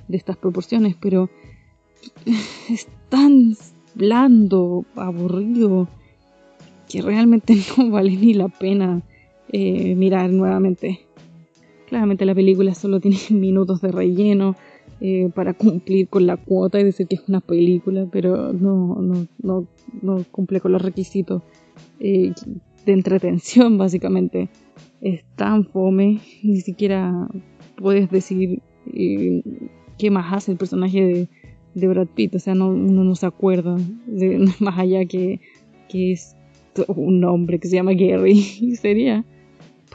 [0.09, 1.31] de estas proporciones, pero
[2.69, 3.57] es tan
[3.95, 5.89] blando, aburrido,
[6.89, 9.01] que realmente no vale ni la pena
[9.53, 11.01] eh, mirar nuevamente.
[11.89, 14.57] Claramente la película solo tiene minutos de relleno
[15.01, 19.27] eh, para cumplir con la cuota y decir que es una película, pero no, no,
[19.41, 19.67] no,
[20.03, 21.43] no cumple con los requisitos
[22.01, 22.33] eh,
[22.87, 24.49] de entretención básicamente.
[25.01, 27.29] Es tan fome, ni siquiera
[27.77, 28.61] puedes decir
[29.99, 31.29] qué más hace el personaje
[31.75, 33.77] de, Brad Pitt, o sea, no, uno no se acuerda
[34.59, 35.41] más allá que,
[35.89, 36.37] que es
[36.87, 38.77] un hombre que se llama Gary.
[38.81, 39.25] Sería.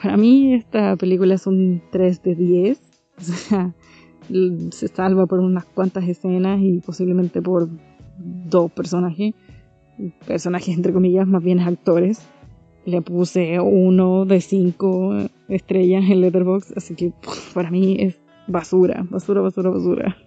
[0.02, 2.82] Para mí, esta película es un 3 de 10.
[3.18, 3.74] O sea,
[4.72, 7.70] se salva por unas cuantas escenas y posiblemente por
[8.18, 9.34] dos personajes.
[10.28, 12.22] Personajes, entre comillas, más bien actores.
[12.86, 15.16] Le puse uno de cinco
[15.48, 17.14] estrellas en Letterboxd, así que
[17.54, 18.18] para mí es
[18.48, 20.18] basura, basura, basura, basura.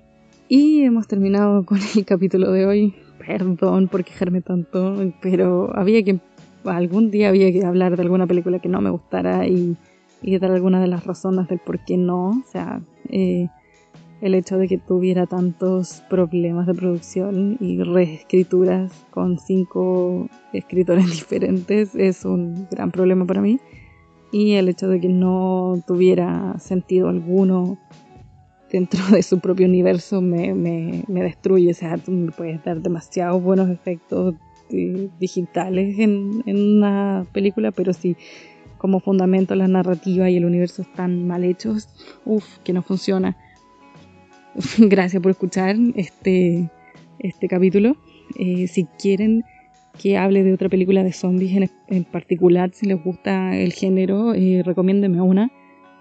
[0.48, 2.94] Y hemos terminado con el capítulo de hoy.
[3.18, 6.20] Perdón por quejarme tanto, pero había que
[6.64, 9.76] algún día había que hablar de alguna película que no me gustara y,
[10.22, 12.28] y dar algunas de las razones del por qué no.
[12.28, 13.48] O sea, eh,
[14.20, 21.94] el hecho de que tuviera tantos problemas de producción y reescrituras con cinco escritores diferentes
[21.94, 23.58] es un gran problema para mí.
[24.32, 27.78] Y el hecho de que no tuviera sentido alguno
[28.70, 31.70] dentro de su propio universo me, me, me destruye.
[31.70, 34.34] O sea, me puedes dar demasiados buenos efectos
[34.66, 38.16] este, digitales en, una película, pero si
[38.78, 41.88] como fundamento la narrativa y el universo están mal hechos,
[42.24, 43.36] uff, que no funciona.
[44.78, 46.70] Gracias por escuchar este,
[47.18, 47.96] este capítulo.
[48.38, 49.44] Eh, si quieren
[50.00, 54.62] que hable de otra película de zombies en, particular, si les gusta el género, eh,
[54.64, 55.50] recomiéndeme una.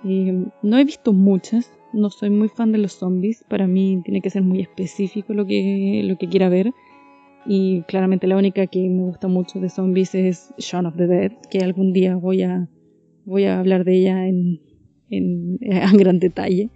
[0.03, 4.21] Eh, no he visto muchas, no soy muy fan de los zombies, para mí tiene
[4.21, 6.71] que ser muy específico lo que, lo que quiera ver.
[7.45, 11.31] Y claramente la única que me gusta mucho de zombies es Shaun of the Dead,
[11.49, 12.67] que algún día voy a,
[13.25, 14.61] voy a hablar de ella en,
[15.09, 16.69] en, en gran detalle.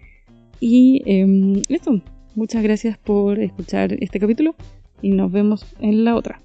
[0.59, 2.01] Y eh, eso,
[2.35, 4.55] muchas gracias por escuchar este capítulo
[5.01, 6.41] y nos vemos en la otra.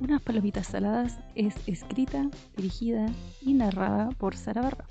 [0.00, 3.06] Unas palomitas saladas es escrita, dirigida
[3.42, 4.86] y narrada por Sara Barra.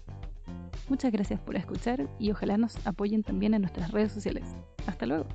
[0.90, 4.44] Muchas gracias por escuchar y ojalá nos apoyen también en nuestras redes sociales.
[4.86, 5.26] Hasta luego.